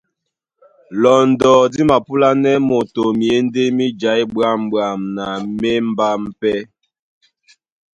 Lɔndɔ 1.01 1.51
dí 1.73 1.81
mapúlánɛ́ 1.89 2.55
moto 2.67 3.03
myěndé 3.19 3.63
mí 3.77 3.85
jaí 3.99 4.23
ɓwâmɓwam 4.33 4.99
na 5.15 5.25
mí 5.59 5.69
émbám 5.77 6.21
pɛ́. 6.39 6.57